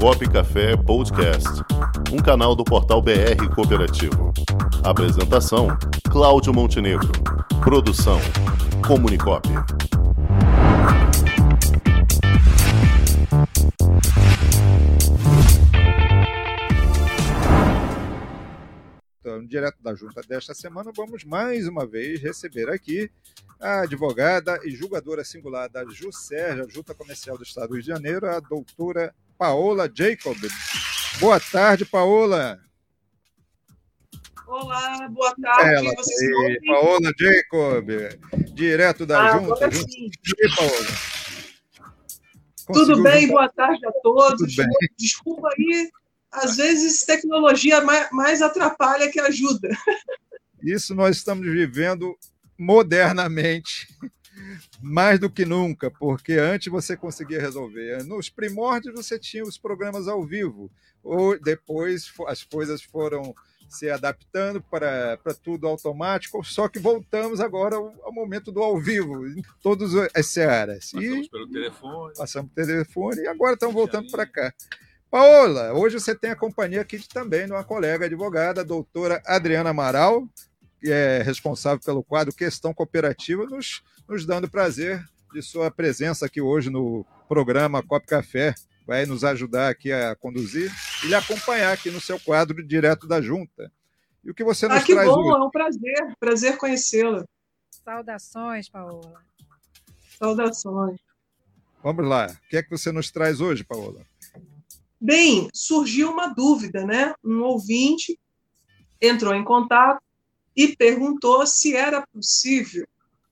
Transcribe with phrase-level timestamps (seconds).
[0.00, 1.48] Comunicop Café Podcast,
[2.12, 4.32] um canal do portal BR Cooperativo.
[4.82, 5.68] Apresentação:
[6.10, 7.10] Cláudio Montenegro.
[7.62, 8.18] Produção:
[8.86, 9.48] Comunicop.
[19.20, 23.10] Então, direto da junta desta semana, vamos mais uma vez receber aqui
[23.60, 28.28] a advogada e julgadora singular da JUSERJ, Junta Comercial do Estado do Rio de Janeiro,
[28.28, 29.14] a doutora
[29.44, 30.38] Paola Jacob.
[31.20, 32.58] Boa tarde, Paola.
[34.46, 35.74] Olá, boa tarde.
[35.74, 37.86] Ela, e, Paola Jacob,
[38.54, 39.70] direto da ah, Junta.
[39.70, 39.90] junta.
[39.90, 40.86] E Paola?
[42.72, 44.56] Tudo bem, boa tarde a todos.
[44.98, 45.90] Desculpa aí,
[46.32, 47.82] às vezes tecnologia
[48.12, 49.68] mais atrapalha que ajuda.
[50.62, 52.16] Isso nós estamos vivendo
[52.58, 53.83] modernamente
[54.84, 58.04] mais do que nunca, porque antes você conseguia resolver.
[58.04, 60.70] Nos primórdios você tinha os programas ao vivo,
[61.02, 63.34] ou depois as coisas foram
[63.68, 68.78] se adaptando para, para tudo automático, só que voltamos agora ao, ao momento do ao
[68.78, 70.92] vivo, em todas as searas.
[70.92, 72.14] Passamos e pelo telefone.
[72.14, 74.54] Passamos pelo telefone e agora estamos voltando para cá.
[75.10, 79.22] Paola, hoje você tem a companhia aqui de, também de uma colega advogada, a doutora
[79.24, 80.28] Adriana Amaral,
[80.80, 86.40] que é responsável pelo quadro Questão Cooperativa, nos, nos dando prazer de sua presença aqui
[86.40, 88.54] hoje no programa Cop Café.
[88.86, 90.70] Vai nos ajudar aqui a conduzir
[91.02, 93.72] e lhe acompanhar aqui no seu quadro direto da Junta.
[94.22, 95.42] E o que você nos ah, que traz bom, hoje?
[95.42, 97.24] é um prazer, prazer conhecê-la.
[97.70, 99.22] Saudações, Paola.
[100.18, 101.00] Saudações.
[101.82, 102.26] Vamos lá.
[102.26, 104.06] O que é que você nos traz hoje, Paola?
[105.00, 107.14] Bem, surgiu uma dúvida, né?
[107.22, 108.18] Um ouvinte
[109.00, 110.02] entrou em contato
[110.56, 112.86] e perguntou se era possível,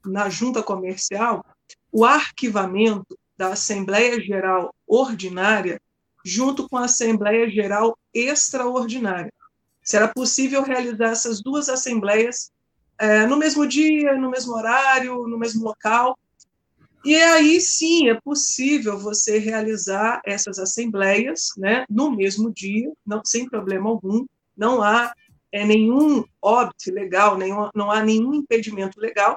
[0.04, 1.44] na junta comercial,
[1.90, 5.80] o arquivamento da Assembleia Geral Ordinária
[6.24, 9.32] junto com a Assembleia Geral Extraordinária.
[9.82, 12.50] Se era possível realizar essas duas assembleias
[12.98, 16.16] é, no mesmo dia, no mesmo horário, no mesmo local.
[17.04, 23.48] E aí sim é possível você realizar essas assembleias né, no mesmo dia, não, sem
[23.48, 24.24] problema algum.
[24.56, 25.12] Não há
[25.50, 29.36] é, nenhum óbito legal, nenhum, não há nenhum impedimento legal,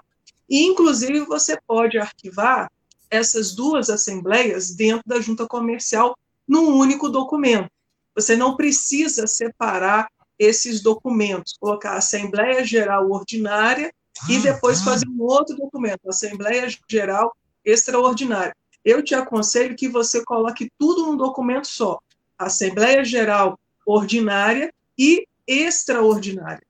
[0.50, 2.72] e inclusive você pode arquivar
[3.10, 6.18] essas duas assembleias dentro da junta comercial
[6.48, 7.70] num único documento.
[8.16, 13.94] Você não precisa separar esses documentos, colocar a Assembleia Geral Ordinária
[14.30, 18.56] e depois fazer um outro documento, Assembleia Geral Extraordinária.
[18.84, 22.00] Eu te aconselho que você coloque tudo num documento só,
[22.38, 26.66] Assembleia Geral Ordinária e extraordinária.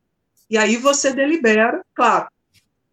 [0.50, 2.28] E aí você delibera, claro,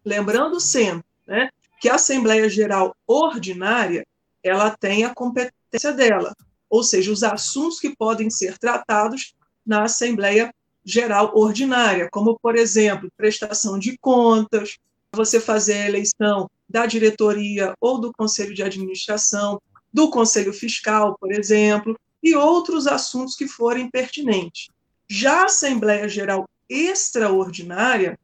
[0.03, 1.49] lembrando sempre né,
[1.79, 4.05] que a Assembleia Geral Ordinária
[4.43, 6.35] ela tem a competência dela,
[6.69, 9.33] ou seja, os assuntos que podem ser tratados
[9.65, 10.53] na Assembleia
[10.83, 14.77] Geral Ordinária, como, por exemplo, prestação de contas,
[15.13, 19.61] você fazer a eleição da diretoria ou do conselho de administração,
[19.93, 24.67] do conselho fiscal, por exemplo, e outros assuntos que forem pertinentes.
[25.07, 28.17] Já a Assembleia Geral Extraordinária,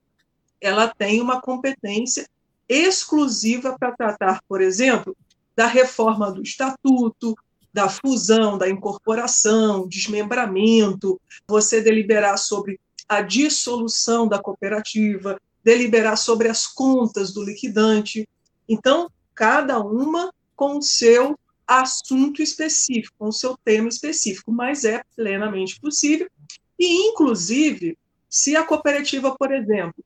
[0.61, 2.27] ela tem uma competência
[2.67, 5.15] exclusiva para tratar, por exemplo,
[5.55, 7.35] da reforma do estatuto,
[7.73, 16.67] da fusão, da incorporação, desmembramento, você deliberar sobre a dissolução da cooperativa, deliberar sobre as
[16.67, 18.27] contas do liquidante.
[18.67, 25.03] Então, cada uma com o seu assunto específico, com o seu tema específico, mas é
[25.15, 26.29] plenamente possível
[26.77, 27.97] e, inclusive,
[28.29, 30.03] se a cooperativa, por exemplo,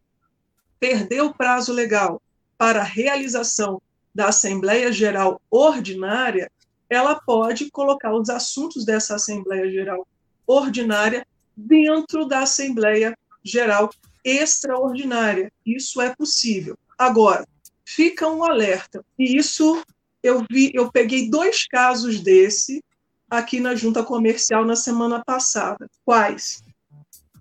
[0.84, 2.22] perder o prazo legal
[2.58, 3.82] para a realização
[4.14, 6.52] da Assembleia Geral Ordinária,
[6.90, 10.06] ela pode colocar os assuntos dessa Assembleia Geral
[10.46, 13.92] Ordinária dentro da Assembleia Geral
[14.26, 15.54] Extraordinária.
[15.66, 16.78] Isso é possível.
[16.98, 17.48] Agora,
[17.86, 19.06] fica um alerta.
[19.18, 19.82] E isso
[20.22, 22.84] eu vi, eu peguei dois casos desse
[23.30, 25.90] aqui na Junta Comercial na semana passada.
[26.04, 26.62] Quais?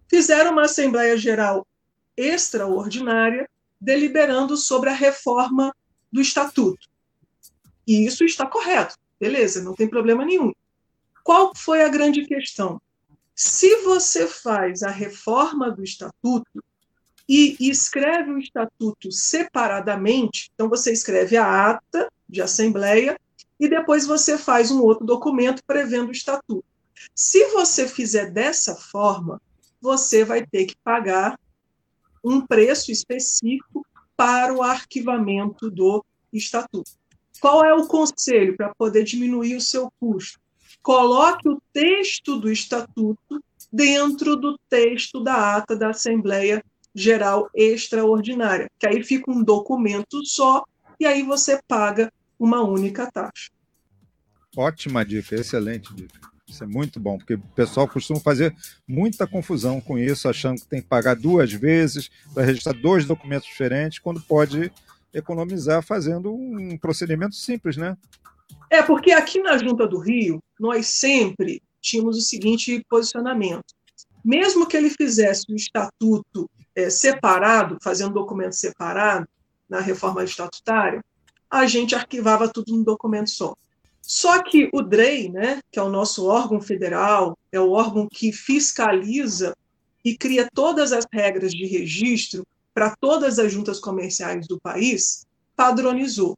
[0.08, 1.66] Fizeram uma Assembleia Geral
[2.16, 3.48] extraordinária
[3.80, 5.74] deliberando sobre a reforma
[6.10, 6.88] do Estatuto.
[7.86, 10.52] E isso está correto, beleza, não tem problema nenhum.
[11.24, 12.80] Qual foi a grande questão?
[13.34, 16.62] Se você faz a reforma do Estatuto
[17.28, 23.18] e escreve o Estatuto separadamente, então você escreve a ata de Assembleia
[23.62, 26.64] e depois você faz um outro documento prevendo o estatuto.
[27.14, 29.40] Se você fizer dessa forma,
[29.80, 31.38] você vai ter que pagar
[32.24, 33.86] um preço específico
[34.16, 36.90] para o arquivamento do estatuto.
[37.40, 40.42] Qual é o conselho para poder diminuir o seu custo?
[40.82, 43.42] coloque o texto do estatuto
[43.72, 46.62] dentro do texto da ata da Assembleia
[46.94, 50.64] Geral Extraordinária, que aí fica um documento só
[51.00, 53.50] e aí você paga uma única taxa.
[54.56, 56.31] Ótima dica, excelente dica.
[56.48, 58.54] Isso é muito bom, porque o pessoal costuma fazer
[58.86, 63.46] muita confusão com isso, achando que tem que pagar duas vezes para registrar dois documentos
[63.46, 64.72] diferentes, quando pode
[65.14, 67.96] economizar fazendo um procedimento simples, né?
[68.70, 73.64] É, porque aqui na Junta do Rio, nós sempre tínhamos o seguinte posicionamento.
[74.24, 79.26] Mesmo que ele fizesse o estatuto é, separado, fazendo um documento separado,
[79.68, 81.02] na reforma estatutária,
[81.50, 83.54] a gente arquivava tudo num documento só.
[84.02, 88.32] Só que o DREI, né, que é o nosso órgão federal, é o órgão que
[88.32, 89.56] fiscaliza
[90.04, 92.44] e cria todas as regras de registro
[92.74, 96.36] para todas as juntas comerciais do país, padronizou.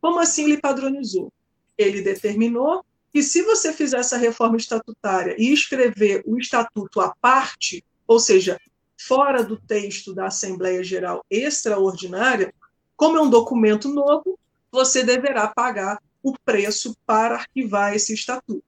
[0.00, 1.32] Como assim ele padronizou?
[1.78, 7.84] Ele determinou que se você fizer essa reforma estatutária e escrever o estatuto à parte,
[8.08, 8.58] ou seja,
[8.98, 12.52] fora do texto da Assembleia Geral Extraordinária,
[12.96, 14.38] como é um documento novo,
[14.70, 18.64] você deverá pagar o preço para arquivar esse estatuto.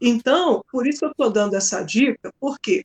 [0.00, 2.82] Então, por isso eu estou dando essa dica, porque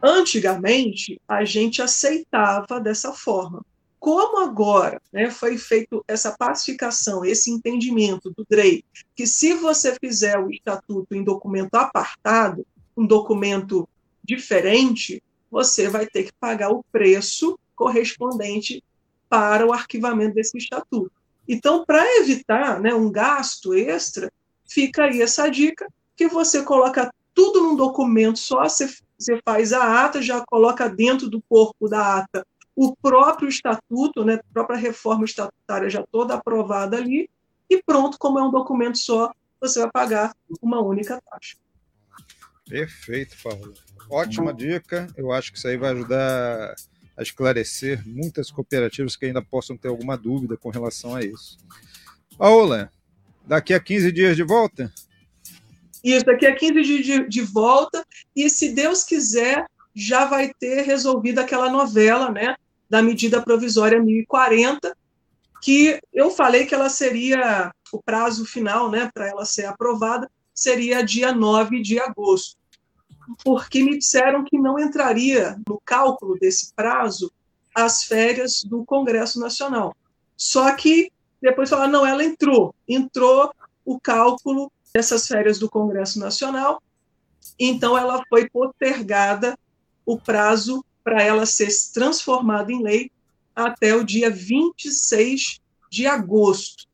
[0.00, 3.66] antigamente a gente aceitava dessa forma.
[3.98, 8.84] Como agora né, foi feita essa pacificação, esse entendimento do DREI,
[9.16, 12.64] que se você fizer o estatuto em documento apartado,
[12.96, 13.88] um documento
[14.22, 18.84] diferente, você vai ter que pagar o preço correspondente
[19.28, 21.23] para o arquivamento desse estatuto.
[21.48, 24.30] Então, para evitar né, um gasto extra,
[24.68, 25.86] fica aí essa dica
[26.16, 28.88] que você coloca tudo num documento só, você,
[29.18, 32.46] você faz a ata, já coloca dentro do corpo da ata
[32.76, 37.28] o próprio estatuto, né, a própria reforma estatutária já toda aprovada ali,
[37.70, 41.56] e pronto, como é um documento só, você vai pagar uma única taxa.
[42.68, 43.74] Perfeito, Paulo.
[44.10, 45.06] Ótima dica.
[45.16, 46.74] Eu acho que isso aí vai ajudar
[47.16, 51.58] a esclarecer muitas cooperativas que ainda possam ter alguma dúvida com relação a isso.
[52.36, 52.90] Paola,
[53.46, 54.92] daqui a 15 dias de volta?
[56.02, 60.82] Isso, daqui a 15 dias de, de volta, e se Deus quiser, já vai ter
[60.82, 62.56] resolvido aquela novela, né,
[62.90, 64.96] da medida provisória 1040,
[65.62, 71.02] que eu falei que ela seria, o prazo final, né, para ela ser aprovada, seria
[71.02, 72.56] dia 9 de agosto
[73.44, 77.32] porque me disseram que não entraria no cálculo desse prazo
[77.74, 79.96] as férias do Congresso Nacional.
[80.36, 81.10] Só que
[81.40, 83.52] depois falaram, não, ela entrou, entrou
[83.84, 86.82] o cálculo dessas férias do Congresso Nacional,
[87.58, 89.58] então ela foi postergada
[90.06, 93.10] o prazo para ela ser transformada em lei
[93.54, 95.60] até o dia 26
[95.90, 96.86] de agosto.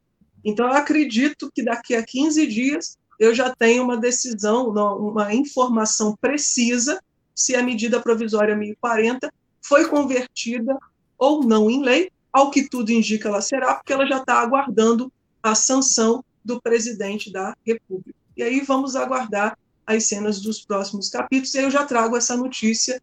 [0.44, 6.16] Então, eu acredito que daqui a 15 dias eu já tenho uma decisão, uma informação
[6.18, 6.98] precisa
[7.34, 9.30] se a medida provisória 1040
[9.62, 10.78] foi convertida
[11.18, 15.12] ou não em lei, ao que tudo indica ela será, porque ela já está aguardando
[15.42, 18.18] a sanção do presidente da República.
[18.34, 22.34] E aí vamos aguardar as cenas dos próximos capítulos, e aí eu já trago essa
[22.34, 23.02] notícia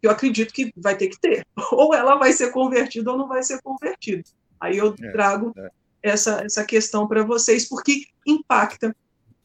[0.00, 1.44] que eu acredito que vai ter que ter.
[1.72, 4.22] Ou ela vai ser convertida ou não vai ser convertida.
[4.60, 5.70] Aí eu é, trago é, é.
[6.02, 8.94] Essa, essa questão para vocês, porque impacta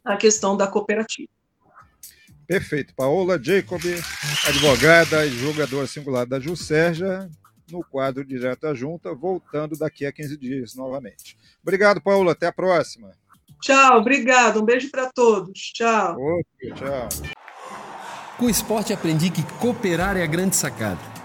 [0.08, 1.30] a questão da cooperativa.
[2.48, 2.96] Perfeito.
[2.96, 3.82] Paola Jacob,
[4.48, 7.30] advogada e julgadora singular da Juscerja,
[7.70, 11.38] no quadro Direto à Junta, voltando daqui a 15 dias novamente.
[11.62, 12.32] Obrigado, Paola.
[12.32, 13.12] Até a próxima.
[13.62, 14.62] Tchau, obrigado.
[14.62, 15.60] Um beijo para todos.
[15.74, 16.16] Tchau.
[16.16, 17.10] Okay, tchau.
[18.38, 21.17] Com o esporte aprendi que cooperar é a grande sacada